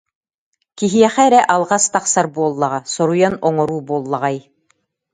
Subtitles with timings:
[0.77, 4.37] Киһиэхэ эрэ алҕас тахсар буоллаҕа, соруйан оҥоруу буоллаҕай